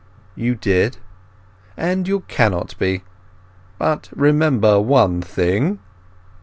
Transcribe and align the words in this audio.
"You 0.35 0.55
did." 0.55 0.97
"And 1.77 2.07
you 2.07 2.21
cannot 2.21 2.75
be. 2.79 3.03
But 3.77 4.09
remember 4.15 4.79
one 4.81 5.21
thing!" 5.21 5.77